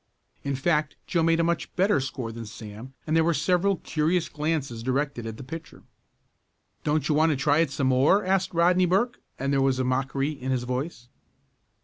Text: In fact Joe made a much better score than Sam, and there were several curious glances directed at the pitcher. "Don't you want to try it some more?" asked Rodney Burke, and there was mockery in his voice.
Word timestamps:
In 0.43 0.55
fact 0.55 0.95
Joe 1.05 1.21
made 1.21 1.39
a 1.39 1.43
much 1.43 1.75
better 1.75 1.99
score 1.99 2.31
than 2.31 2.47
Sam, 2.47 2.95
and 3.05 3.15
there 3.15 3.23
were 3.23 3.35
several 3.35 3.75
curious 3.77 4.29
glances 4.29 4.81
directed 4.81 5.27
at 5.27 5.37
the 5.37 5.43
pitcher. 5.43 5.83
"Don't 6.83 7.07
you 7.07 7.13
want 7.13 7.29
to 7.29 7.35
try 7.35 7.59
it 7.59 7.69
some 7.69 7.85
more?" 7.85 8.25
asked 8.25 8.51
Rodney 8.51 8.87
Burke, 8.87 9.21
and 9.37 9.53
there 9.53 9.61
was 9.61 9.79
mockery 9.83 10.31
in 10.31 10.49
his 10.49 10.63
voice. 10.63 11.07